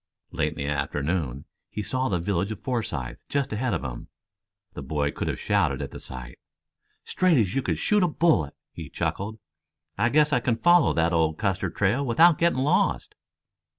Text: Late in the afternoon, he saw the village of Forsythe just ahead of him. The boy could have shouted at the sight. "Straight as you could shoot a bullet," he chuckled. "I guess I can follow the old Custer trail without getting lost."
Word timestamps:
Late 0.31 0.53
in 0.53 0.55
the 0.55 0.65
afternoon, 0.65 1.45
he 1.69 1.83
saw 1.83 2.09
the 2.09 2.17
village 2.17 2.51
of 2.51 2.63
Forsythe 2.63 3.17
just 3.29 3.53
ahead 3.53 3.75
of 3.75 3.83
him. 3.83 4.07
The 4.73 4.81
boy 4.81 5.11
could 5.11 5.27
have 5.27 5.39
shouted 5.39 5.79
at 5.79 5.91
the 5.91 5.99
sight. 5.99 6.39
"Straight 7.03 7.37
as 7.37 7.53
you 7.53 7.61
could 7.61 7.77
shoot 7.77 8.01
a 8.01 8.07
bullet," 8.07 8.55
he 8.73 8.89
chuckled. 8.89 9.37
"I 9.99 10.09
guess 10.09 10.33
I 10.33 10.39
can 10.39 10.55
follow 10.57 10.91
the 10.93 11.11
old 11.11 11.37
Custer 11.37 11.69
trail 11.69 12.03
without 12.03 12.39
getting 12.39 12.57
lost." 12.61 13.13